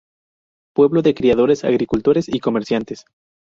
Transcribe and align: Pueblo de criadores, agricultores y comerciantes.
Pueblo 0.73 1.03
de 1.03 1.13
criadores, 1.13 1.63
agricultores 1.63 2.27
y 2.27 2.39
comerciantes. 2.39 3.05